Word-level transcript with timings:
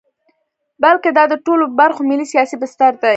بلکې 0.83 1.09
دا 1.17 1.23
د 1.31 1.33
ټولو 1.45 1.65
برخو 1.79 2.01
ملي 2.09 2.25
سیاسي 2.33 2.55
بستر 2.61 2.91
دی. 3.01 3.09